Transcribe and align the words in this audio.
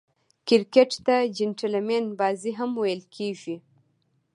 کرکټ 0.47 0.91
ته 1.05 1.15
"جېنټلمن 1.37 2.05
بازي" 2.19 2.51
هم 2.59 2.71
ویل 2.81 3.01
کیږي. 3.15 3.55